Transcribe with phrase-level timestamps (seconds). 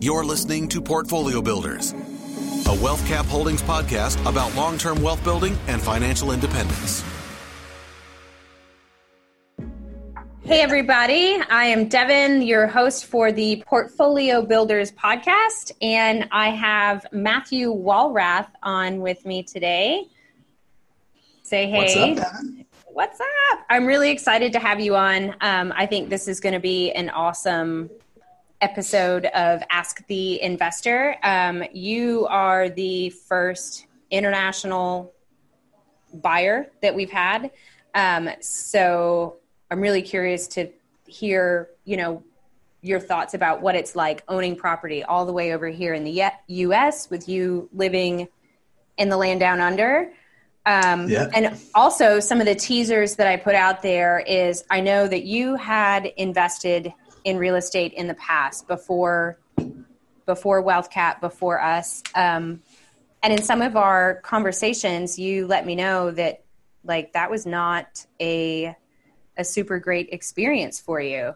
[0.00, 5.80] You're listening to Portfolio Builders, a WealthCap Holdings podcast about long term wealth building and
[5.80, 7.02] financial independence.
[10.42, 11.40] Hey, everybody.
[11.48, 18.48] I am Devin, your host for the Portfolio Builders podcast, and I have Matthew Walrath
[18.62, 20.04] on with me today.
[21.42, 21.78] Say hey.
[21.78, 22.66] What's up, Devin?
[22.86, 23.60] What's up?
[23.70, 25.34] I'm really excited to have you on.
[25.40, 27.90] Um, I think this is going to be an awesome
[28.60, 31.16] episode of Ask the Investor.
[31.22, 35.12] Um, you are the first international
[36.12, 37.50] buyer that we've had.
[37.94, 39.36] Um, so
[39.70, 40.70] I'm really curious to
[41.06, 42.22] hear, you know,
[42.82, 46.22] your thoughts about what it's like owning property all the way over here in the
[46.48, 47.08] U.S.
[47.08, 48.28] with you living
[48.98, 50.12] in the land down under.
[50.66, 51.28] Um, yeah.
[51.34, 55.24] And also, some of the teasers that I put out there is I know that
[55.24, 56.92] you had invested
[57.24, 59.38] in real estate in the past before
[60.26, 62.02] before WealthCap, before us.
[62.14, 62.62] Um,
[63.22, 66.44] and in some of our conversations, you let me know that
[66.84, 68.76] like that was not a
[69.36, 71.34] a super great experience for you.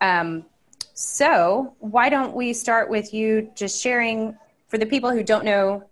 [0.00, 0.46] Um,
[0.94, 4.36] so why don't we start with you just sharing
[4.68, 5.84] for the people who don't know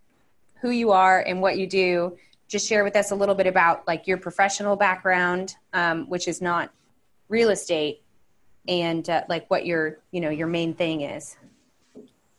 [0.61, 2.17] who you are and what you do
[2.49, 6.41] just share with us a little bit about like your professional background, um, which is
[6.41, 6.71] not
[7.29, 8.03] real estate,
[8.69, 11.37] and uh, like what your you know your main thing is.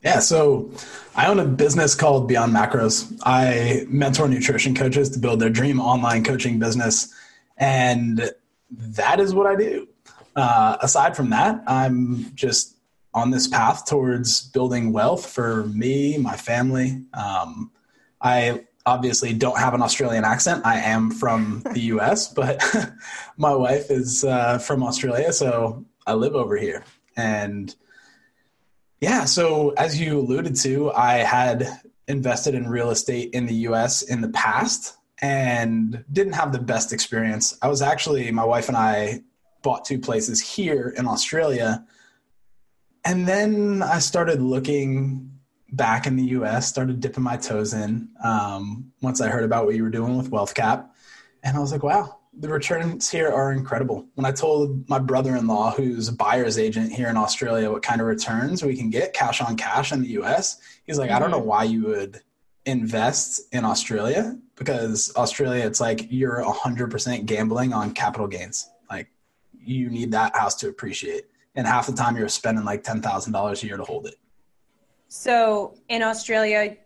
[0.04, 0.72] Yeah, so
[1.14, 3.20] I own a business called Beyond Macros.
[3.24, 7.14] I mentor nutrition coaches to build their dream online coaching business,
[7.58, 8.32] and
[8.72, 9.88] that is what I do.
[10.36, 12.78] Uh, aside from that, I'm just
[13.14, 17.04] on this path towards building wealth for me, my family.
[17.14, 17.72] Um,
[18.22, 20.66] I obviously don't have an Australian accent.
[20.66, 22.64] I am from the US, but
[23.38, 26.84] my wife is uh, from Australia, so I live over here.
[27.16, 27.74] And
[29.00, 31.68] yeah, so as you alluded to, I had
[32.08, 36.92] invested in real estate in the US in the past and didn't have the best
[36.92, 37.56] experience.
[37.62, 39.22] I was actually, my wife and I
[39.62, 41.86] bought two places here in Australia.
[43.06, 45.40] And then I started looking
[45.72, 49.76] back in the US, started dipping my toes in um, once I heard about what
[49.76, 50.90] you were doing with WealthCap.
[51.44, 54.08] And I was like, wow, the returns here are incredible.
[54.16, 57.84] When I told my brother in law, who's a buyer's agent here in Australia, what
[57.84, 61.18] kind of returns we can get cash on cash in the US, he's like, mm-hmm.
[61.18, 61.48] I don't know mm-hmm.
[61.48, 62.22] why you would
[62.66, 68.70] invest in Australia because Australia, it's like you're 100% gambling on capital gains.
[68.90, 69.10] Like
[69.54, 71.26] you need that house to appreciate.
[71.56, 74.16] And half the time you're spending like $10,000 a year to hold it.
[75.10, 76.78] So in Australia,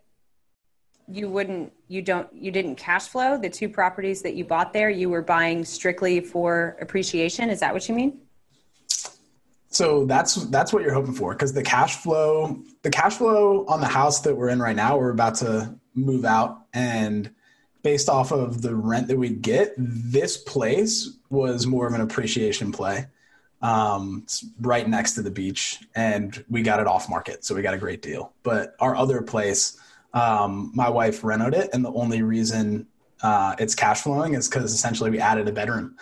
[1.08, 4.90] you wouldn't, you don't, you didn't cash flow the two properties that you bought there.
[4.90, 7.50] You were buying strictly for appreciation.
[7.50, 8.20] Is that what you mean?
[9.68, 13.80] So that's that's what you're hoping for because the cash flow, the cash flow on
[13.80, 17.34] the house that we're in right now, we're about to move out, and
[17.82, 22.70] based off of the rent that we get, this place was more of an appreciation
[22.70, 23.06] play.
[23.62, 27.62] Um, it's right next to the beach, and we got it off market, so we
[27.62, 28.32] got a great deal.
[28.44, 29.76] But our other place,
[30.14, 32.86] um, my wife renoed it, and the only reason
[33.22, 35.96] uh, it's cash flowing is because essentially we added a bedroom.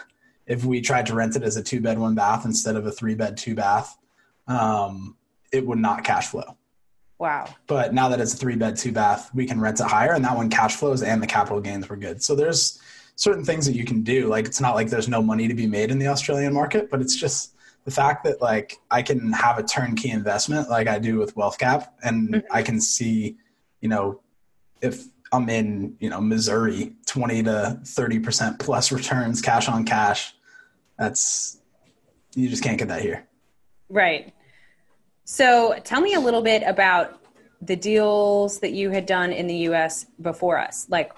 [0.46, 2.92] If we tried to rent it as a two bed, one bath instead of a
[2.92, 3.96] three bed, two bath,
[4.46, 5.16] um,
[5.52, 6.56] it would not cash flow.
[7.18, 7.48] Wow.
[7.68, 10.24] But now that it's a three bed, two bath, we can rent it higher, and
[10.24, 12.22] that one cash flows and the capital gains were good.
[12.22, 12.80] So there's
[13.16, 14.26] certain things that you can do.
[14.26, 17.00] Like it's not like there's no money to be made in the Australian market, but
[17.00, 21.18] it's just the fact that like I can have a turnkey investment like I do
[21.18, 22.52] with WealthCap and mm-hmm.
[22.52, 23.36] I can see,
[23.82, 24.20] you know,
[24.80, 30.34] if I'm in, you know, Missouri, 20 to 30% plus returns cash on cash.
[30.98, 31.58] That's
[32.34, 33.26] you just can't get that here.
[33.90, 34.32] Right.
[35.24, 37.20] So tell me a little bit about
[37.60, 40.86] the deals that you had done in the US before us.
[40.88, 41.12] Like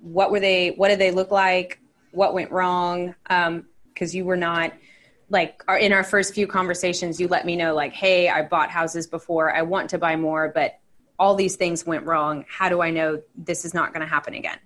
[0.00, 1.78] what were they what did they look like
[2.12, 4.72] what went wrong because um, you were not
[5.28, 9.06] like in our first few conversations you let me know like hey i bought houses
[9.06, 10.80] before i want to buy more but
[11.20, 14.34] all these things went wrong how do i know this is not going to happen
[14.34, 14.58] again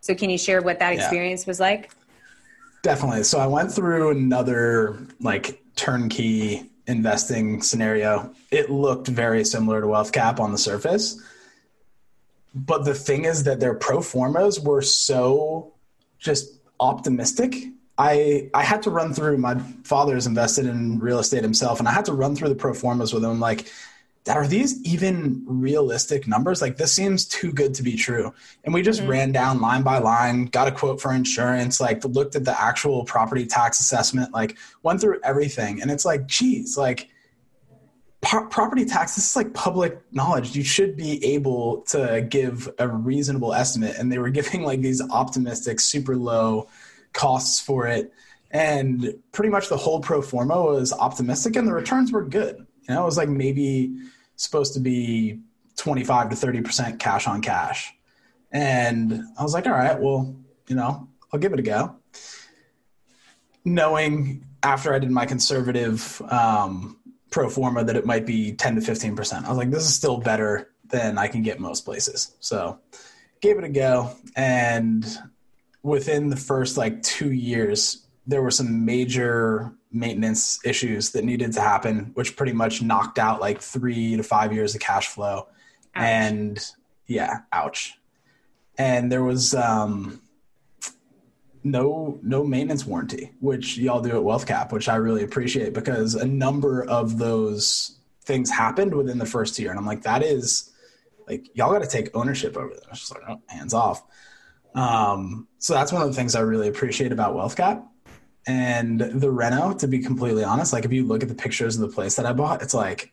[0.00, 1.50] so can you share what that experience yeah.
[1.50, 1.90] was like
[2.82, 9.86] definitely so i went through another like turnkey investing scenario it looked very similar to
[9.86, 11.20] WealthCap on the surface
[12.54, 15.72] but the thing is that their pro formas were so
[16.18, 17.54] just optimistic.
[17.98, 21.92] I I had to run through my father's invested in real estate himself, and I
[21.92, 23.38] had to run through the pro formas with him.
[23.40, 23.70] Like,
[24.28, 26.60] are these even realistic numbers?
[26.60, 28.34] Like, this seems too good to be true.
[28.64, 29.10] And we just mm-hmm.
[29.10, 33.04] ran down line by line, got a quote for insurance, like looked at the actual
[33.04, 37.08] property tax assessment, like went through everything, and it's like, geez, like
[38.20, 43.54] property tax this is like public knowledge you should be able to give a reasonable
[43.54, 46.68] estimate and they were giving like these optimistic super low
[47.14, 48.12] costs for it
[48.50, 53.02] and pretty much the whole pro forma was optimistic and the returns were good know
[53.02, 53.96] it was like maybe
[54.36, 55.40] supposed to be
[55.76, 57.92] 25 to 30% cash on cash
[58.52, 60.34] and i was like all right well
[60.68, 61.96] you know i'll give it a go
[63.64, 67.00] knowing after i did my conservative um,
[67.30, 69.44] pro forma that it might be 10 to 15%.
[69.44, 72.34] I was like, this is still better than I can get most places.
[72.40, 72.78] So
[73.40, 74.12] gave it a go.
[74.36, 75.06] And
[75.82, 81.60] within the first like two years, there were some major maintenance issues that needed to
[81.60, 85.48] happen, which pretty much knocked out like three to five years of cash flow.
[85.94, 86.04] Ouch.
[86.04, 86.70] And
[87.06, 87.94] yeah, ouch.
[88.78, 90.22] And there was, um,
[91.62, 96.26] no no maintenance warranty, which y'all do at WealthCap, which I really appreciate because a
[96.26, 100.70] number of those things happened within the first year, and I'm like, that is
[101.28, 102.84] like y'all got to take ownership over this.
[102.98, 104.02] Just like oh, hands off.
[104.74, 107.84] Um, so that's one of the things I really appreciate about WealthCap.
[108.46, 111.82] And the reno, to be completely honest, like if you look at the pictures of
[111.82, 113.12] the place that I bought, it's like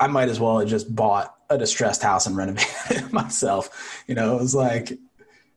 [0.00, 4.02] I might as well have just bought a distressed house and renovated it myself.
[4.06, 4.92] You know, it was like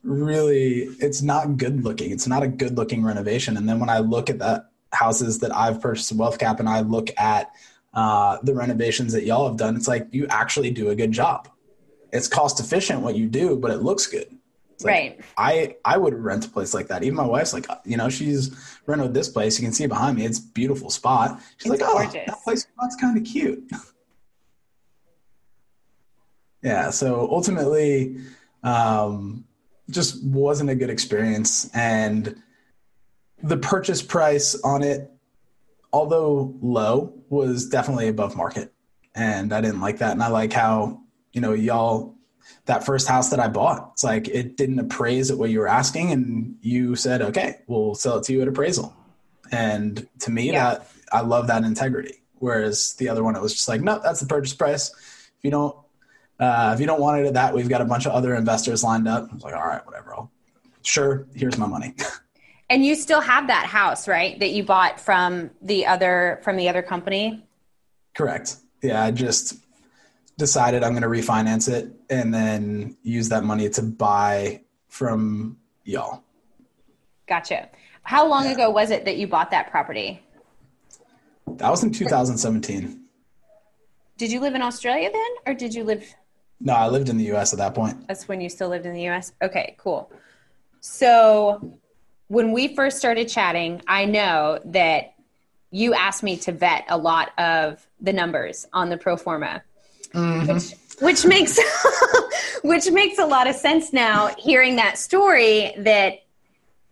[0.04, 2.12] really it's not good looking.
[2.12, 3.58] It's not a good looking renovation.
[3.58, 7.10] And then when I look at the houses that I've purchased WealthCap and I look
[7.18, 7.52] at
[7.94, 11.50] uh, the renovations that y'all have done, it's like you actually do a good job.
[12.14, 14.37] It's cost efficient what you do, but it looks good.
[14.84, 15.22] Like, right.
[15.38, 17.04] I I would rent a place like that.
[17.04, 19.60] Even my wife's like, you know, she's rented this place.
[19.60, 20.26] You can see behind me.
[20.26, 21.42] It's beautiful spot.
[21.58, 22.16] She's it's like, gorgeous.
[22.16, 23.64] oh, that place spot's kind of cute.
[26.62, 26.92] yeah.
[26.92, 28.18] So ultimately,
[28.64, 29.46] um,
[29.90, 31.70] just wasn't a good experience.
[31.74, 32.42] And
[33.42, 35.12] the purchase price on it,
[35.94, 38.74] although low, was definitely above market.
[39.16, 40.12] And I didn't like that.
[40.12, 41.02] And I like how,
[41.34, 42.17] you know, y'all,
[42.66, 45.68] that first house that I bought, it's like it didn't appraise at what you were
[45.68, 46.12] asking.
[46.12, 48.96] And you said, okay, we'll sell it to you at appraisal.
[49.52, 50.76] And to me, yeah.
[50.76, 52.24] that I love that integrity.
[52.40, 54.90] Whereas the other one, it was just like, no, that's the purchase price.
[54.90, 55.76] If you don't
[56.40, 58.84] uh, if you don't want it at that, we've got a bunch of other investors
[58.84, 59.28] lined up.
[59.32, 60.14] I was like, all right, whatever.
[60.14, 60.32] I'll,
[60.84, 61.96] sure, here's my money.
[62.70, 64.40] and you still have that house, right?
[64.40, 67.44] That you bought from the other from the other company.
[68.16, 68.58] Correct.
[68.84, 69.56] Yeah, I just
[70.38, 76.24] decided I'm going to refinance it and then use that money to buy from y'all.
[77.28, 77.70] Gotcha.
[78.04, 78.52] How long yeah.
[78.52, 80.22] ago was it that you bought that property?
[81.48, 83.02] That was in 2017.
[84.18, 86.06] Did you live in Australia then, or did you live?
[86.60, 88.08] No, I lived in the US at that point.
[88.08, 89.34] That's when you still lived in the US?
[89.42, 90.12] Okay, cool.
[90.80, 91.80] So
[92.28, 95.14] when we first started chatting, I know that
[95.72, 99.64] you asked me to vet a lot of the numbers on the pro forma.
[100.14, 100.54] Mm-hmm.
[100.54, 101.60] Which, which makes
[102.64, 106.20] which makes a lot of sense now hearing that story that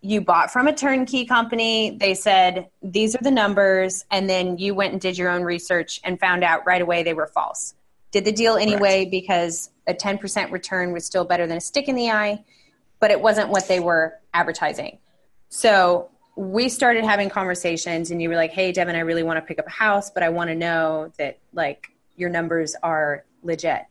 [0.02, 1.98] you bought from a turnkey company.
[2.00, 4.06] They said, these are the numbers.
[4.12, 7.14] And then you went and did your own research and found out right away they
[7.14, 7.74] were false
[8.16, 9.12] did the deal anyway Correct.
[9.12, 12.46] because a 10% return was still better than a stick in the eye,
[13.02, 15.00] but it wasn't what they were advertising.
[15.50, 19.42] So we started having conversations and you were like, Hey, Devin, I really want to
[19.42, 23.84] pick up a house, but I want to know that like your numbers are legit.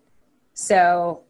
[0.55, 1.23] So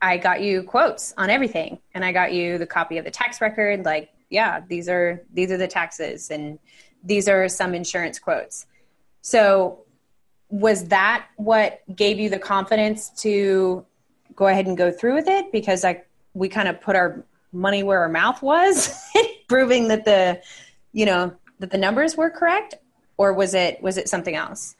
[0.00, 3.40] I got you quotes on everything and I got you the copy of the tax
[3.40, 3.84] record.
[3.84, 6.58] Like, yeah, these are, these are the taxes and
[7.04, 8.66] these are some insurance quotes.
[9.20, 9.84] So
[10.48, 13.86] was that what gave you the confidence to
[14.36, 17.82] go ahead and go through with it because like we kind of put our money
[17.82, 19.02] where our mouth was
[19.48, 20.40] proving that the
[20.92, 22.74] you know that the numbers were correct
[23.16, 24.74] or was it was it something else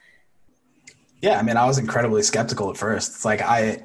[1.23, 3.81] yeah i mean i was incredibly skeptical at first it's like i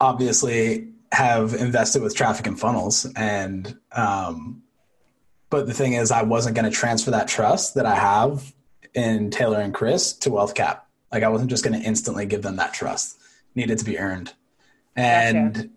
[0.00, 4.60] obviously have invested with traffic and funnels and um
[5.50, 8.52] but the thing is i wasn't going to transfer that trust that i have
[8.94, 10.80] in taylor and chris to WealthCap
[11.12, 13.18] like I wasn't just going to instantly give them that trust.
[13.20, 14.32] It needed to be earned.
[14.96, 15.68] And gotcha.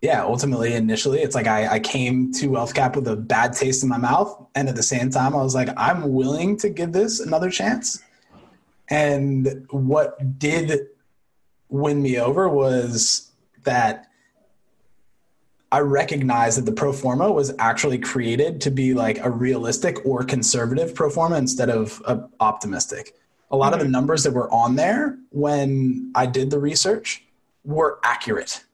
[0.00, 3.88] yeah, ultimately, initially, it's like I, I came to WealthCap with a bad taste in
[3.88, 4.46] my mouth.
[4.54, 8.02] And at the same time, I was like, I'm willing to give this another chance.
[8.88, 10.88] And what did
[11.68, 13.30] win me over was
[13.64, 14.06] that
[15.72, 20.22] I recognized that the pro forma was actually created to be like a realistic or
[20.22, 23.14] conservative pro forma instead of a optimistic
[23.50, 23.74] a lot mm-hmm.
[23.74, 23.92] of the mm-hmm.
[23.92, 27.24] numbers that were on there when I did the research
[27.64, 28.64] were accurate.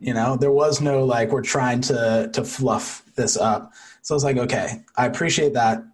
[0.00, 3.74] You know, there was no like we're trying to to fluff this up.
[4.02, 5.84] So I was like, okay, I appreciate that.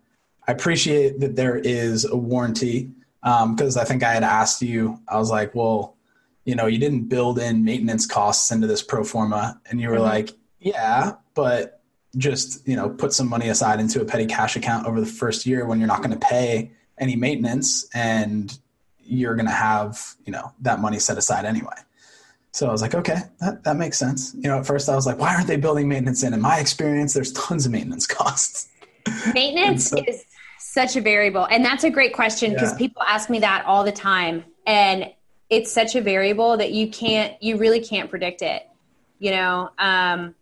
[0.46, 2.92] I appreciate that there is a warranty.
[3.26, 5.00] Because um, I think I had asked you.
[5.08, 5.96] I was like, well,
[6.44, 9.96] you know, you didn't build in maintenance costs into this pro forma, and you were
[9.96, 10.04] mm-hmm.
[10.04, 10.30] like,
[10.60, 11.82] yeah, but
[12.16, 15.44] just you know, put some money aside into a petty cash account over the first
[15.44, 18.56] year when you're not going to pay any maintenance, and
[19.00, 21.74] you're going to have you know that money set aside anyway.
[22.52, 24.34] So I was like, okay, that, that makes sense.
[24.34, 26.32] You know, at first I was like, why aren't they building maintenance in?
[26.32, 28.68] In my experience, there's tons of maintenance costs.
[29.34, 30.24] Maintenance so, is
[30.76, 31.46] such a variable.
[31.46, 32.78] And that's a great question because yeah.
[32.78, 34.44] people ask me that all the time.
[34.66, 35.10] And
[35.48, 38.62] it's such a variable that you can't, you really can't predict it.
[39.18, 40.34] You know, um,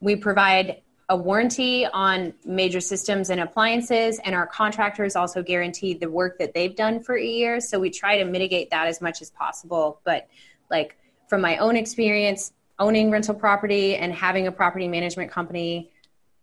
[0.00, 6.10] we provide a warranty on major systems and appliances, and our contractors also guarantee the
[6.10, 7.60] work that they've done for a year.
[7.60, 10.00] So we try to mitigate that as much as possible.
[10.02, 10.26] But
[10.68, 15.92] like, from my own experience owning rental property and having a property management company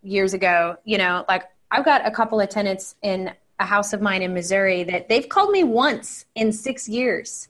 [0.01, 4.01] years ago, you know, like I've got a couple of tenants in a house of
[4.01, 7.47] mine in Missouri that they've called me once in six years,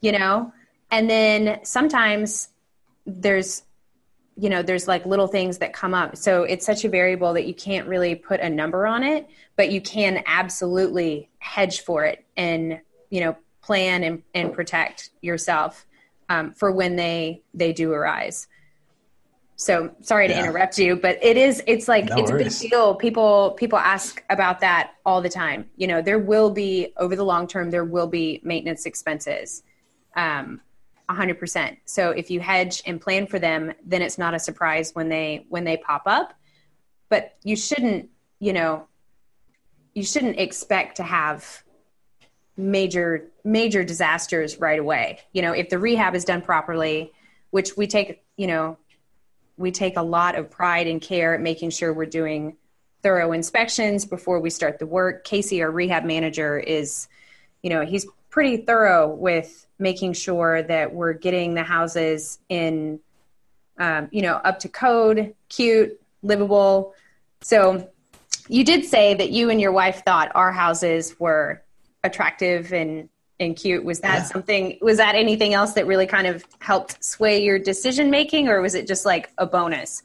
[0.00, 0.54] you know,
[0.90, 2.48] and then sometimes
[3.04, 3.62] there's,
[4.38, 6.16] you know, there's like little things that come up.
[6.16, 9.70] So it's such a variable that you can't really put a number on it, but
[9.70, 12.80] you can absolutely hedge for it and,
[13.10, 15.84] you know, plan and, and protect yourself
[16.30, 18.48] um, for when they they do arise.
[19.62, 20.40] So sorry to yeah.
[20.40, 22.58] interrupt you, but it is it's like no it's worries.
[22.58, 22.94] a big deal.
[22.96, 25.70] People people ask about that all the time.
[25.76, 29.62] You know, there will be over the long term there will be maintenance expenses.
[30.16, 30.60] Um
[31.08, 31.76] 100%.
[31.84, 35.46] So if you hedge and plan for them, then it's not a surprise when they
[35.48, 36.34] when they pop up.
[37.08, 38.08] But you shouldn't,
[38.40, 38.88] you know,
[39.94, 41.62] you shouldn't expect to have
[42.56, 45.20] major major disasters right away.
[45.32, 47.12] You know, if the rehab is done properly,
[47.50, 48.78] which we take, you know,
[49.56, 52.56] we take a lot of pride and care at making sure we're doing
[53.02, 55.24] thorough inspections before we start the work.
[55.24, 57.08] Casey, our rehab manager, is,
[57.62, 63.00] you know, he's pretty thorough with making sure that we're getting the houses in,
[63.78, 66.94] um, you know, up to code, cute, livable.
[67.42, 67.90] So
[68.48, 71.62] you did say that you and your wife thought our houses were
[72.04, 73.08] attractive and
[73.42, 73.84] and cute.
[73.84, 74.24] Was that yeah.
[74.24, 78.60] something was that anything else that really kind of helped sway your decision making or
[78.60, 80.02] was it just like a bonus?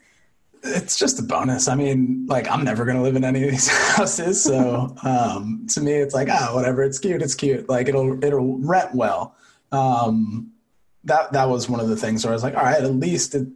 [0.64, 1.68] It's just a bonus.
[1.68, 5.66] I mean like i'm never going to live in any of these houses so um,
[5.70, 6.84] to me it's like ah oh, whatever.
[6.84, 7.22] It's cute.
[7.22, 7.70] It's cute.
[7.70, 9.36] Like it'll it'll rent well.
[9.72, 10.52] Um,
[11.08, 13.34] that that was one of the things where i was like all right at least
[13.34, 13.48] it,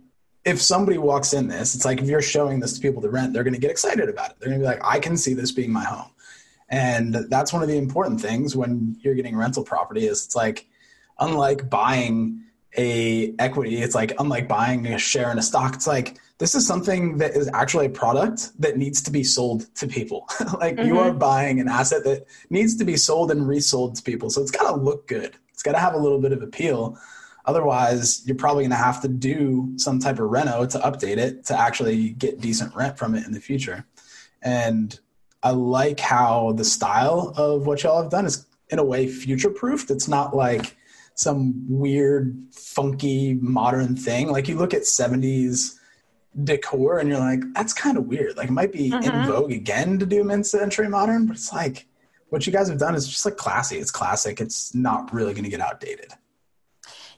[0.43, 3.33] if somebody walks in this it's like if you're showing this to people to rent
[3.33, 4.37] they're to get excited about it.
[4.39, 6.09] They're to be like i can see this being my home
[6.71, 10.67] and that's one of the important things when you're getting rental property is it's like
[11.19, 12.43] unlike buying
[12.77, 16.65] a equity, it's like unlike buying a share in a stock, it's like this is
[16.65, 20.25] something that is actually a product that needs to be sold to people.
[20.59, 20.87] like mm-hmm.
[20.87, 24.29] you are buying an asset that needs to be sold and resold to people.
[24.29, 25.35] So it's got to look good.
[25.51, 26.97] It's got to have a little bit of appeal.
[27.45, 31.43] Otherwise, you're probably going to have to do some type of reno to update it
[31.45, 33.85] to actually get decent rent from it in the future.
[34.41, 34.97] And
[35.43, 39.49] I like how the style of what y'all have done is in a way future
[39.49, 39.91] proofed.
[39.91, 40.77] It's not like
[41.15, 44.31] some weird, funky modern thing.
[44.31, 45.77] Like you look at 70s
[46.43, 48.37] decor and you're like, that's kind of weird.
[48.37, 49.29] Like it might be in mm-hmm.
[49.29, 51.87] vogue again to do mid century modern, but it's like
[52.29, 53.77] what you guys have done is just like classy.
[53.77, 54.39] It's classic.
[54.39, 56.13] It's not really going to get outdated.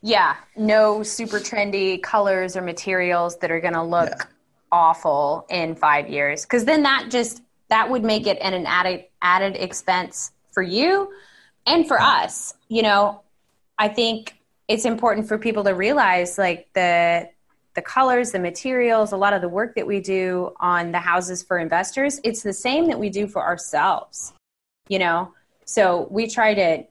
[0.01, 4.25] Yeah, no super trendy colors or materials that are going to look yeah.
[4.71, 6.43] awful in five years.
[6.43, 7.42] Because then that just
[7.73, 11.11] that would make it an, an added added expense for you
[11.65, 12.53] and for us.
[12.67, 13.23] You know,
[13.79, 14.37] I think
[14.67, 17.29] it's important for people to realize like the
[17.73, 21.41] the colors, the materials, a lot of the work that we do on the houses
[21.41, 24.33] for investors, it's the same that we do for ourselves.
[24.87, 25.33] You know,
[25.65, 26.83] so we try to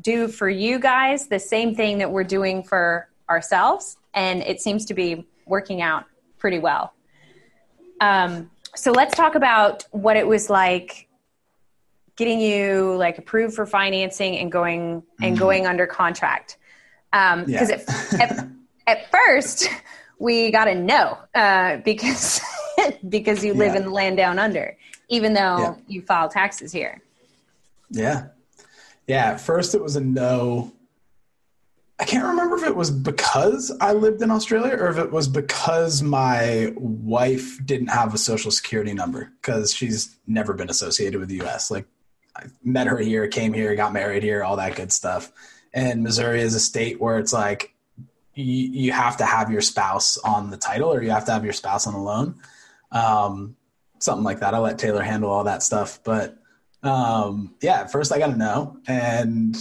[0.00, 4.84] do for you guys the same thing that we're doing for ourselves, and it seems
[4.86, 6.06] to be working out
[6.38, 6.92] pretty well.
[8.00, 11.08] Um, so let's talk about what it was like
[12.16, 15.34] getting you like approved for financing and going and mm-hmm.
[15.34, 16.58] going under contract
[17.10, 17.78] because um,
[18.18, 18.20] yeah.
[18.20, 18.48] at,
[18.86, 19.68] at, first
[20.18, 22.40] we got a no uh, because
[23.08, 23.78] because you live yeah.
[23.78, 24.76] in the land down under
[25.08, 25.74] even though yeah.
[25.86, 27.00] you file taxes here
[27.90, 28.26] yeah
[29.06, 30.72] yeah at first it was a no
[32.00, 35.28] I can't remember if it was because I lived in Australia or if it was
[35.28, 41.28] because my wife didn't have a social security number because she's never been associated with
[41.28, 41.70] the US.
[41.70, 41.86] Like
[42.36, 45.30] I met her here, came here, got married here, all that good stuff.
[45.72, 47.74] And Missouri is a state where it's like
[48.34, 51.44] you, you have to have your spouse on the title or you have to have
[51.44, 52.34] your spouse on the loan.
[52.90, 53.56] Um,
[54.00, 54.52] something like that.
[54.52, 56.00] I'll let Taylor handle all that stuff.
[56.02, 56.38] But
[56.82, 58.78] um, yeah, first I got to know.
[58.88, 59.56] And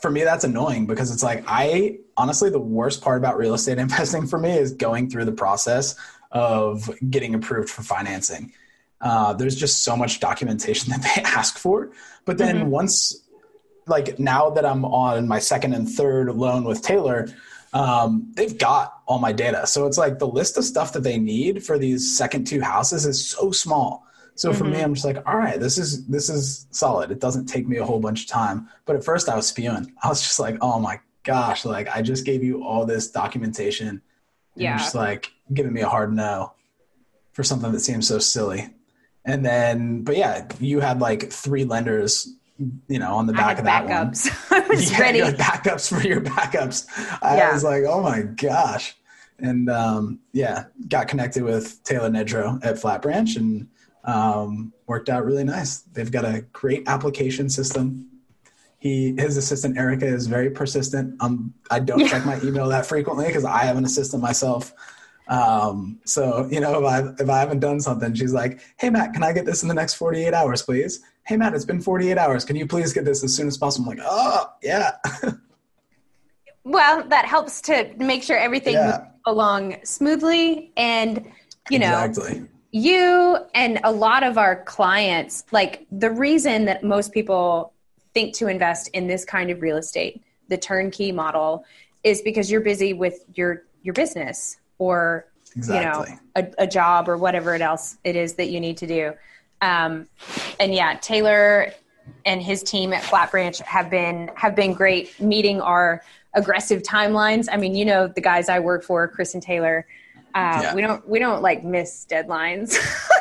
[0.00, 3.78] for me, that's annoying because it's like, I honestly, the worst part about real estate
[3.86, 5.94] investing for me is going through the process
[6.30, 8.52] of getting approved for financing.
[9.00, 11.90] Uh, there's just so much documentation that they ask for.
[12.24, 12.70] But then mm-hmm.
[12.70, 13.26] once,
[13.86, 17.28] like now that I'm on my second and third loan with Taylor,
[17.72, 19.66] um, they've got all my data.
[19.66, 23.06] So it's like the list of stuff that they need for these second two houses
[23.06, 24.06] is so small.
[24.34, 24.72] So for mm-hmm.
[24.72, 27.10] me, I'm just like, all right, this is this is solid.
[27.10, 28.68] It doesn't take me a whole bunch of time.
[28.86, 29.92] But at first, I was spewing.
[30.02, 34.02] I was just like, oh my gosh, like I just gave you all this documentation.
[34.56, 34.78] Yeah.
[34.78, 36.54] Just like giving me a hard no
[37.32, 38.74] for something that seems so silly.
[39.24, 42.28] And then, but yeah, you had like three lenders,
[42.88, 44.50] you know, on the back of that backups.
[44.50, 44.62] one.
[44.64, 45.20] I was yeah, ready.
[45.20, 46.86] backups for your backups.
[47.22, 47.52] I yeah.
[47.52, 48.96] was like, oh my gosh.
[49.38, 53.68] And um, yeah, got connected with Taylor Nedro at Flat Branch and
[54.04, 55.78] um, worked out really nice.
[55.80, 58.06] They've got a great application system.
[58.78, 61.20] He, his assistant Erica is very persistent.
[61.20, 62.08] Um, I don't yeah.
[62.08, 64.72] check my email that frequently because I have an assistant myself.
[65.28, 69.12] Um, so you know, if I if I haven't done something, she's like, "Hey Matt,
[69.12, 72.18] can I get this in the next 48 hours, please?" Hey Matt, it's been 48
[72.18, 72.44] hours.
[72.44, 73.92] Can you please get this as soon as possible?
[73.92, 74.96] I'm like, "Oh yeah."
[76.64, 78.86] well, that helps to make sure everything yeah.
[78.86, 81.30] moves along smoothly, and
[81.70, 87.12] you know, exactly you and a lot of our clients, like the reason that most
[87.12, 87.72] people
[88.14, 91.64] think to invest in this kind of real estate, the turnkey model,
[92.04, 96.12] is because you're busy with your your business or exactly.
[96.12, 98.86] you know a, a, job or whatever it else it is that you need to
[98.86, 99.12] do.
[99.62, 100.06] Um,
[100.58, 101.72] and yeah, Taylor
[102.24, 106.02] and his team at Flat Branch have been have been great meeting our
[106.34, 107.48] aggressive timelines.
[107.50, 109.86] I mean, you know the guys I work for, Chris and Taylor
[110.34, 110.74] uh, yeah.
[110.74, 112.76] We don't we don't like miss deadlines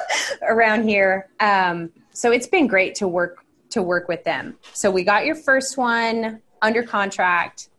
[0.42, 1.30] around here.
[1.40, 4.58] Um, so it's been great to work to work with them.
[4.74, 7.70] So we got your first one under contract,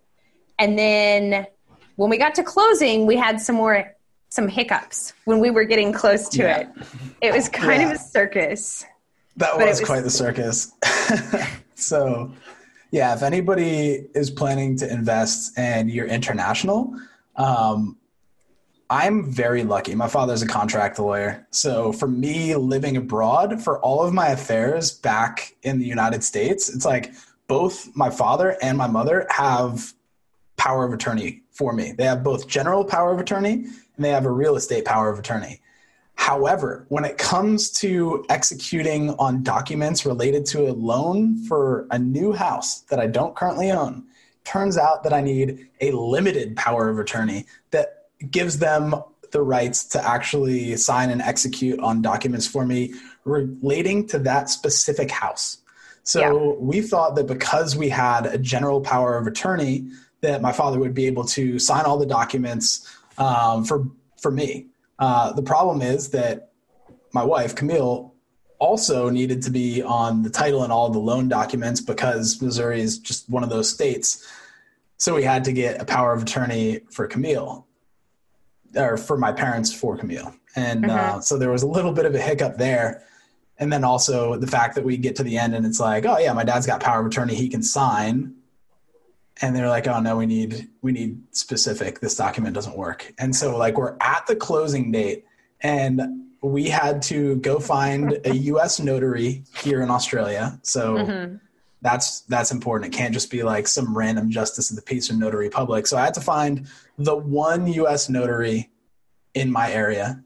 [0.59, 1.47] and then
[1.97, 3.95] when we got to closing, we had some more
[4.31, 6.59] some hiccups when we were getting close to yeah.
[6.61, 6.69] it.
[7.21, 7.91] It was kind yeah.
[7.91, 8.85] of a circus.
[9.37, 10.73] That was, was quite the circus.
[11.75, 12.33] so,
[12.91, 16.95] yeah, if anybody is planning to invest and you're international,
[17.37, 17.97] um,
[18.93, 19.95] I'm very lucky.
[19.95, 21.47] My father's a contract lawyer.
[21.53, 26.69] So for me living abroad, for all of my affairs back in the United States,
[26.69, 27.13] it's like
[27.47, 29.93] both my father and my mother have
[30.57, 31.93] power of attorney for me.
[31.93, 35.21] They have both general power of attorney and they have a real estate power of
[35.21, 35.61] attorney.
[36.17, 42.33] However, when it comes to executing on documents related to a loan for a new
[42.33, 44.05] house that I don't currently own,
[44.45, 48.00] turns out that I need a limited power of attorney that
[48.31, 48.95] gives them
[49.31, 55.11] the rights to actually sign and execute on documents for me relating to that specific
[55.11, 55.59] house.
[56.03, 56.57] So yeah.
[56.59, 59.91] we thought that because we had a general power of attorney,
[60.23, 63.87] that my father would be able to sign all the documents um, for
[64.21, 64.67] for me.
[64.99, 66.53] Uh, the problem is that
[67.13, 68.15] my wife Camille
[68.59, 72.99] also needed to be on the title and all the loan documents because Missouri is
[72.99, 74.27] just one of those states.
[74.99, 77.67] So we had to get a power of attorney for Camille
[78.77, 80.35] or for my parents for Camille.
[80.57, 81.19] And uh, mm-hmm.
[81.19, 83.05] uh, so there was a little bit of a hiccup there.
[83.59, 86.19] And then also the fact that we get to the end and it's like, oh
[86.19, 88.35] yeah, my dad's got power of attorney, he can sign.
[89.43, 92.01] And they're like, oh no, we need we need specific.
[92.01, 93.13] This document doesn't work.
[93.19, 95.25] And so like we're at the closing date
[95.61, 100.59] and we had to go find a US notary here in Australia.
[100.63, 101.37] So mm-hmm
[101.83, 102.93] that's that's important.
[102.93, 105.87] It can't just be like some random justice of the peace or notary public.
[105.87, 106.69] So I had to find
[107.01, 108.11] the one U.S.
[108.11, 108.71] notary
[109.35, 110.23] in my area,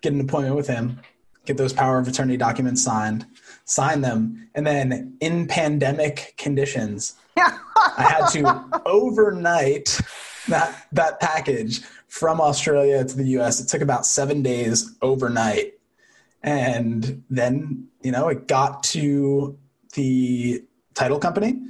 [0.00, 1.00] get an appointment with him,
[1.44, 3.24] get those power of attorney documents signed,
[3.64, 7.52] sign them, and then in pandemic conditions, I
[8.02, 10.00] had to overnight
[10.48, 13.60] that that package from Australia to the U.S.
[13.60, 15.74] It took about seven days overnight,
[16.42, 19.56] and then you know it got to
[19.94, 21.60] the title company.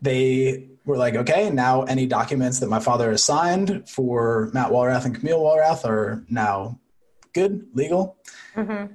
[0.00, 5.04] They were like, okay, now any documents that my father has signed for Matt Walrath
[5.04, 6.78] and Camille Walrath are now
[7.34, 8.16] good, legal.
[8.54, 8.94] Mm-hmm.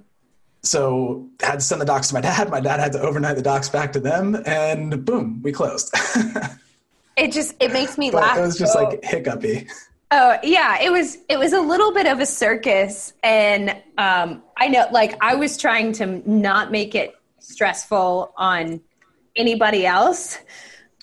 [0.63, 2.49] So had to send the docs to my dad.
[2.49, 5.93] My dad had to overnight the docs back to them, and boom, we closed.
[7.17, 8.38] it just it makes me laugh.
[8.38, 8.84] It was just so.
[8.84, 9.67] like hiccupy.
[10.12, 14.67] Oh yeah, it was it was a little bit of a circus, and um, I
[14.67, 18.82] know like I was trying to not make it stressful on
[19.36, 20.38] anybody else.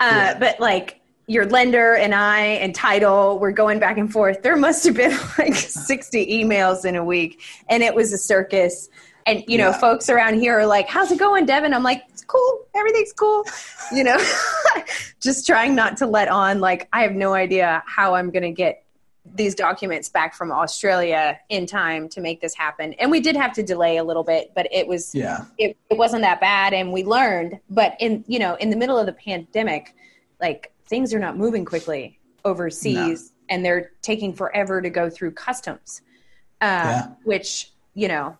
[0.00, 0.38] Uh, yeah.
[0.38, 4.42] But like your lender and I and title were going back and forth.
[4.42, 8.88] There must have been like 60 emails in a week, and it was a circus.
[9.26, 9.78] And you know, Yeah.
[9.78, 12.66] folks around here are like, "How's it going, Devin?" I'm like, "It's cool.
[12.74, 13.44] Everything's cool."
[13.92, 14.16] You know,
[15.20, 18.52] just trying not to let on like I have no idea how I'm going to
[18.52, 18.84] get
[19.34, 22.92] these documents back from Australia in time to make this happen.
[22.94, 25.44] And we did have to delay a little bit, but it was Yeah.
[25.58, 28.98] it, it wasn't that bad and we learned but in you know in the middle
[28.98, 29.94] of the pandemic
[30.40, 36.02] like things are not moving quickly overseas and they're taking forever to go through customs
[36.60, 37.06] um, Yeah.
[37.24, 38.36] which you know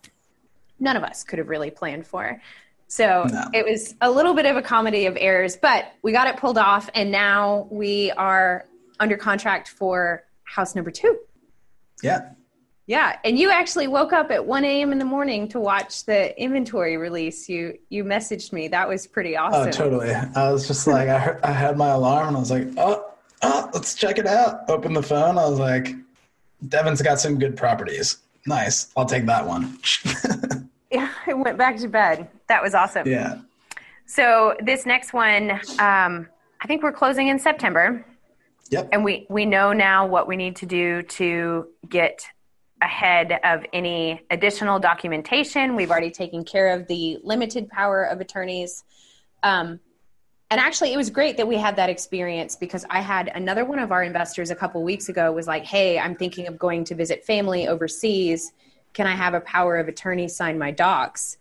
[0.79, 2.41] none of us could have really planned for
[2.87, 3.43] so No.
[3.53, 6.57] it was a little bit of a comedy of errors but we got it pulled
[6.57, 8.65] off and now we are
[8.99, 10.23] under contract for
[10.55, 11.17] house number two
[12.03, 12.29] Yeah.
[12.87, 14.91] yeah, and you actually woke up at 1 a.m.
[14.91, 17.47] in the morning to watch the inventory release.
[17.47, 18.67] You you messaged me.
[18.67, 19.67] That was pretty awesome.
[19.67, 20.11] Oh, totally.
[20.11, 23.05] I was just like, I, heard, I had my alarm and I was like, oh,
[23.43, 24.69] oh, let's check it out.
[24.69, 25.37] Open the phone.
[25.37, 25.93] I was like,
[26.67, 28.17] Devin's got some good properties.
[28.47, 28.91] Nice.
[28.97, 29.77] I'll take that one.
[30.91, 32.27] Yeah, I went back to bed.
[32.47, 33.07] That was awesome.
[33.07, 33.41] yeah.
[34.07, 36.27] So this next one, um,
[36.61, 38.03] I think we're closing in September,
[38.69, 38.89] Yep.
[38.91, 42.25] and we we know now what we need to do to get
[42.81, 45.75] ahead of any additional documentation.
[45.75, 48.83] We've already taken care of the limited power of attorneys.
[49.43, 49.79] Um,
[50.51, 53.79] and actually, it was great that we had that experience because I had another one
[53.79, 56.95] of our investors a couple weeks ago was like, "Hey, I'm thinking of going to
[56.95, 58.51] visit family overseas.
[58.93, 61.37] Can I have a power of attorney sign my docs?"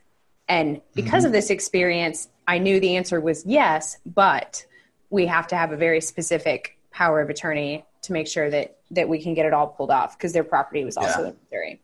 [0.48, 4.64] And because of this experience, I knew the answer was yes, but
[5.10, 9.08] we have to have a very specific power of attorney to make sure that that
[9.08, 11.28] we can get it all pulled off because their property was also Yeah.
[11.28, 11.80] in Missouri.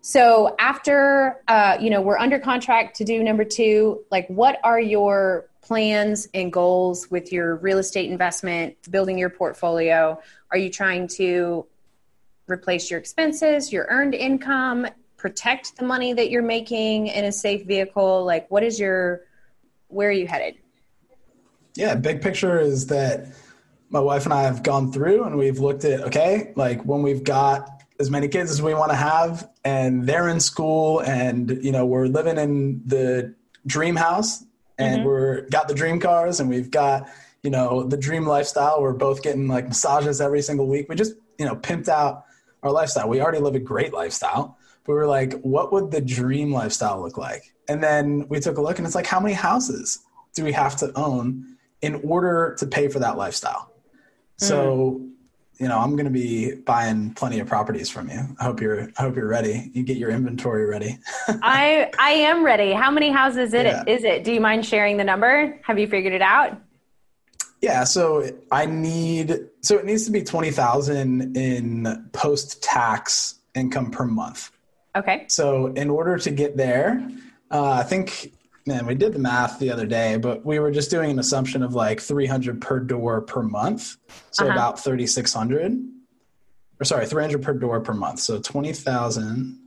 [0.00, 4.80] So after uh, you know we're under contract to do number two, like what are
[4.80, 10.18] your plans and goals with your real estate investment, building your portfolio?
[10.50, 11.66] Are you trying to
[12.46, 17.66] replace your expenses, your earned income, protect the money that you're making in a safe
[17.66, 18.24] vehicle?
[18.24, 19.22] Like what is your
[19.88, 20.54] where are you headed?
[21.76, 21.94] Yeah.
[21.96, 23.26] Big picture is that
[23.94, 27.22] my wife and I have gone through and we've looked at, okay, like when we've
[27.22, 31.70] got as many kids as we want to have and they're in school and, you
[31.70, 34.44] know, we're living in the dream house
[34.78, 35.06] and mm-hmm.
[35.06, 37.08] we're got the dream cars and we've got,
[37.44, 38.82] you know, the dream lifestyle.
[38.82, 40.88] We're both getting like massages every single week.
[40.88, 42.24] We just, you know, pimped out
[42.64, 43.08] our lifestyle.
[43.08, 44.58] We already live a great lifestyle.
[44.82, 47.54] But we were like, what would the dream lifestyle look like?
[47.68, 50.00] And then we took a look and it's like, how many houses
[50.34, 53.70] do we have to own in order to pay for that lifestyle?
[54.36, 55.00] So,
[55.58, 58.20] you know, I'm going to be buying plenty of properties from you.
[58.40, 59.70] I hope you're, I hope you're ready.
[59.72, 60.98] You get your inventory ready.
[61.28, 62.72] I I am ready.
[62.72, 63.84] How many houses it Yeah.
[63.86, 64.24] is it?
[64.24, 65.58] Do you mind sharing the number?
[65.62, 66.58] Have you figured it out?
[67.60, 73.90] Yeah, so I need so it needs to be twenty thousand in post tax income
[73.90, 74.50] per month.
[74.96, 75.24] Okay.
[75.28, 77.08] So in order to get there,
[77.50, 78.32] uh, I think
[78.66, 81.62] man, we did the math the other day, but we were just doing an assumption
[81.62, 83.96] of like three hundred per door per month,
[84.30, 84.52] so Uh-huh.
[84.54, 85.72] about thirty six hundred.
[86.80, 88.20] Or sorry, three hundred per door per month.
[88.20, 89.60] So twenty thousand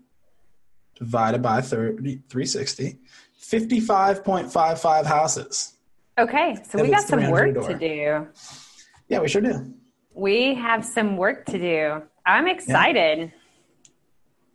[0.95, 2.97] divided by 30, 360,
[3.39, 5.73] 55.55 houses.
[6.17, 6.57] Okay.
[6.67, 7.67] So we got some work door.
[7.69, 8.27] to do.
[9.07, 9.73] Yeah, we sure do.
[10.15, 12.01] We have some work to do.
[12.25, 13.31] I'm excited.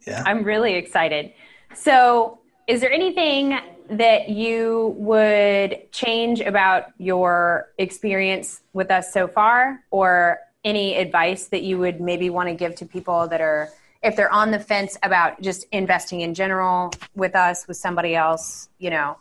[0.04, 0.24] Yeah.
[0.26, 1.32] I'm really excited.
[1.74, 3.56] So, is there anything
[3.98, 11.62] that you would change about your experience with us so far, or any advice that
[11.62, 13.68] you would maybe want to give to people that are,
[14.02, 18.68] if they're on the fence about just investing in general with us, with somebody else,
[18.78, 19.16] you know?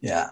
[0.00, 0.30] Yeah.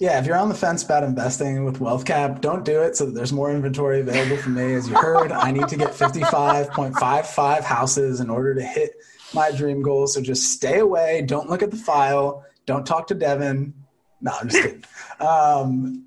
[0.00, 3.12] Yeah, if you're on the fence about investing with WealthCap, don't do it so that
[3.12, 4.74] there's more inventory available for me.
[4.74, 8.96] As you heard, I need to get 55.55 houses in order to hit
[9.32, 10.08] my dream goal.
[10.08, 11.22] So just stay away.
[11.22, 12.44] Don't look at the file.
[12.66, 13.74] Don't talk to Devin.
[14.20, 14.84] No, I'm just kidding.
[15.20, 16.06] Um,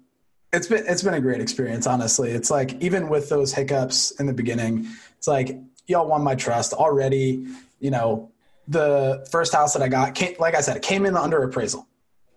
[0.52, 2.32] it's been it's been a great experience, honestly.
[2.32, 6.74] It's like even with those hiccups in the beginning, it's like y'all won my trust
[6.74, 7.48] already.
[7.80, 8.32] You know,
[8.68, 11.88] the first house that I got, came, like I said, it came in under appraisal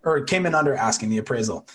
[0.04, 1.66] or it came in under asking the appraisal.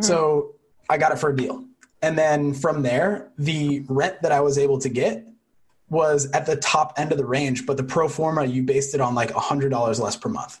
[0.00, 0.54] So
[0.88, 1.64] I got it for a deal.
[2.02, 5.26] And then from there, the rent that I was able to get
[5.88, 9.00] was at the top end of the range, but the pro forma, you based it
[9.00, 10.60] on like a $100 less per month.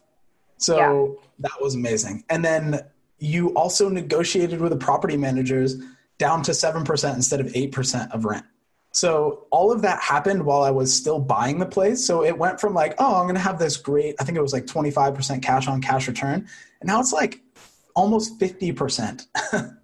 [0.64, 2.24] So that was amazing.
[2.30, 2.80] And then
[3.18, 5.76] you also negotiated with the property managers
[6.18, 8.44] down to 7% instead of 8% of rent.
[8.92, 12.04] So all of that happened while I was still buying the place.
[12.06, 14.42] So it went from like, oh, I'm going to have this great, I think it
[14.42, 16.46] was like 25% cash on cash return.
[16.80, 17.40] And now it's like
[17.94, 19.26] almost 50%.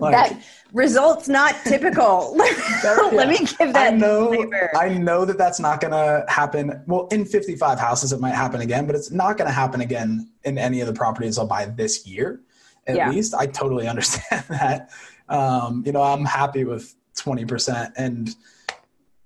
[0.00, 2.36] Like, that results not typical.
[2.36, 3.94] Let me give that.
[3.94, 4.28] I know.
[4.28, 4.70] Flavor.
[4.76, 6.82] I know that that's not going to happen.
[6.86, 10.30] Well, in 55 houses, it might happen again, but it's not going to happen again
[10.44, 12.40] in any of the properties I'll buy this year.
[12.86, 13.10] At yeah.
[13.10, 14.90] least, I totally understand that.
[15.28, 18.34] Um, you know, I'm happy with 20%, and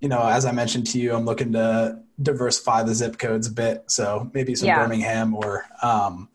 [0.01, 3.51] you know, as I mentioned to you, I'm looking to diversify the zip codes a
[3.51, 3.85] bit.
[3.87, 4.79] So maybe some yeah.
[4.79, 5.65] Birmingham or.
[5.81, 6.29] Um,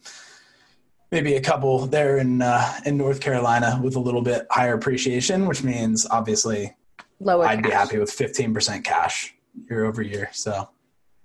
[1.11, 5.47] maybe a couple there in uh, in North Carolina with a little bit higher appreciation,
[5.47, 6.77] which means obviously
[7.21, 7.47] lower.
[7.47, 7.71] I'd cash.
[7.71, 9.35] be happy with fifteen percent cash
[9.69, 10.31] year over year.
[10.33, 10.69] So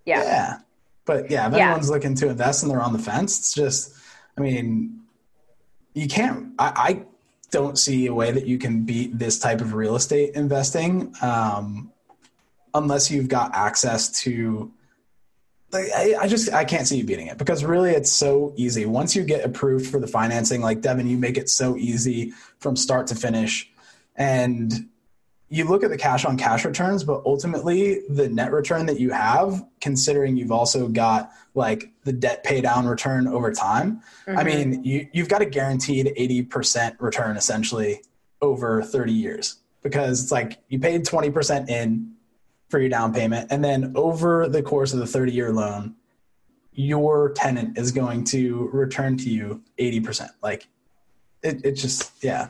[0.06, 0.60] yeah, yeah.
[1.06, 1.66] But yeah, if yeah.
[1.66, 3.94] anyone's looking to invest and they're on the fence, it's just,
[4.38, 5.02] I mean,
[5.94, 6.54] you can't.
[6.58, 7.06] I, I
[7.52, 11.92] don't see a way that you can beat this type of real estate investing um,
[12.74, 14.72] unless you've got access to
[15.74, 18.86] like I, I, just I can't see you beating it because really it's so easy.
[18.86, 22.76] Once you get approved for the financing, like Devin, you make it so easy from
[22.76, 23.70] start to finish.
[24.16, 24.72] And
[25.50, 29.12] you look at the cash on cash returns, but ultimately the net return that you
[29.12, 34.02] have, considering you've also got like the debt pay down return over time.
[34.26, 34.40] Mm-hmm.
[34.40, 38.02] I mean, you, you've got a guaranteed 80% return essentially
[38.42, 42.14] over 30 years because it's like you paid 20% in,
[42.74, 43.52] for your down payment.
[43.52, 45.94] And then over the course of the 30 year loan,
[46.72, 50.30] your tenant is going to return to you 80%.
[50.42, 50.68] Like
[51.44, 52.50] it, it just, yeah.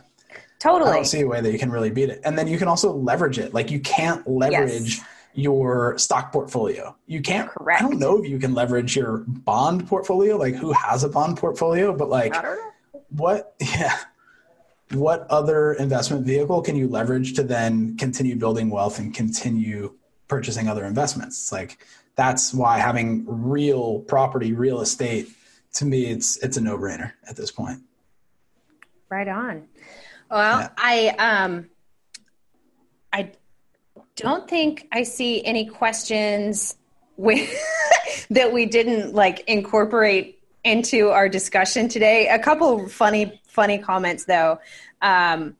[0.59, 0.91] Totally.
[0.91, 2.21] I don't see a way that you can really beat it.
[2.23, 3.53] And then you can also leverage it.
[3.53, 5.05] Like you can't leverage yes.
[5.33, 6.95] your stock portfolio.
[7.05, 7.81] You can't, Correct.
[7.81, 11.36] I don't know if you can leverage your bond portfolio, like who has a bond
[11.36, 12.33] portfolio, but like
[13.09, 13.97] what, yeah
[14.93, 19.97] what other investment vehicle can you leverage to then continue building wealth and continue
[20.33, 21.39] purchasing other investments.
[21.39, 21.77] It's like
[22.15, 25.29] that's why having real property, real estate,
[25.73, 27.81] to me, it's it's a no brainer at this point.
[29.09, 29.67] Right on.
[30.31, 30.69] Well, yeah.
[30.75, 31.69] I um,
[33.13, 33.31] I
[34.15, 36.77] don't think I see any questions
[37.15, 37.47] with,
[38.31, 42.27] that we didn't like incorporate into our discussion today.
[42.27, 44.59] A couple funny funny comments though.
[44.99, 45.57] Um,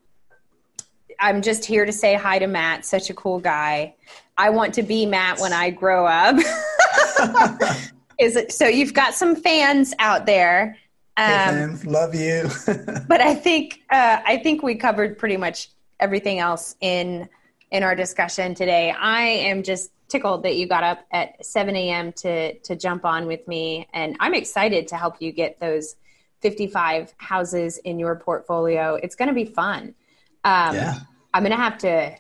[1.20, 3.94] I'm just here to say hi to Matt, such a cool guy.
[4.38, 6.38] I want to be Matt when I grow up.
[8.20, 8.68] Is it so?
[8.68, 10.78] You've got some fans out there.
[11.18, 12.50] Um, hey fans, love you.
[13.08, 15.70] but I think uh, I think we covered pretty much
[16.00, 17.30] everything else in
[17.72, 18.92] in our discussion today.
[18.92, 22.12] I am just tickled that you got up at 7 a.m.
[22.14, 25.96] to to jump on with me, and I'm excited to help you get those
[26.42, 28.96] 55 houses in your portfolio.
[28.96, 29.96] It's going to be fun.
[30.44, 31.00] Um, yeah.
[31.34, 32.16] I'm going to have to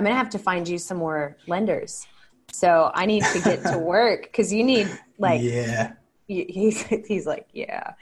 [0.00, 2.06] I'm going to have to find you some more lenders.
[2.52, 5.92] So I need to get to work because you need like, yeah,
[6.26, 7.92] he's, he's like, yeah,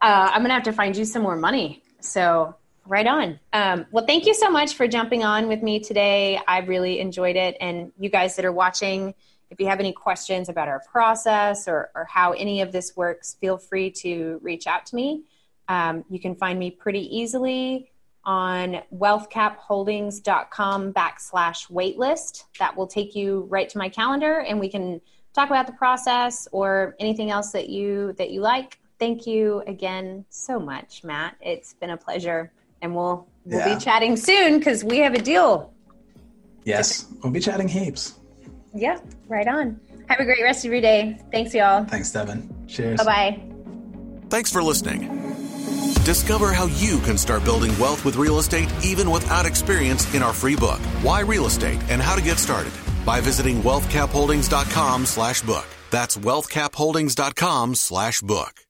[0.00, 1.82] uh, I'm going to have to find you some more money.
[1.98, 2.54] So
[2.86, 3.40] right on.
[3.52, 6.40] Um, well, thank you so much for jumping on with me today.
[6.46, 7.56] I really enjoyed it.
[7.60, 9.12] And you guys that are watching,
[9.50, 13.36] if you have any questions about our process or, or how any of this works,
[13.40, 15.24] feel free to reach out to me.
[15.66, 17.89] Um, you can find me pretty easily
[18.24, 22.44] on wealthcapholdings.com backslash waitlist.
[22.58, 25.00] That will take you right to my calendar and we can
[25.32, 28.78] talk about the process or anything else that you that you like.
[28.98, 31.36] Thank you again so much, Matt.
[31.40, 32.52] It's been a pleasure.
[32.82, 33.74] And we'll we'll yeah.
[33.74, 35.72] be chatting soon because we have a deal.
[36.64, 38.14] Yes, we'll be chatting heaps.
[38.74, 39.80] Yeah, right on.
[40.08, 41.18] Have a great rest of your day.
[41.30, 41.84] Thanks, y'all.
[41.84, 42.66] Thanks, Devin.
[42.66, 42.98] Cheers.
[42.98, 43.42] Bye bye.
[44.28, 45.29] Thanks for listening.
[46.10, 50.32] Discover how you can start building wealth with real estate even without experience in our
[50.32, 52.72] free book, Why Real Estate and How to Get Started,
[53.06, 55.68] by visiting wealthcapholdings.com slash book.
[55.92, 58.66] That's wealthcapholdings.com slash book.